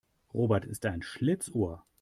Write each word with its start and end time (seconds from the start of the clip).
Robert 0.33 0.65
ist 0.65 0.87
ein 0.87 1.03
Schlitzohr. 1.03 1.85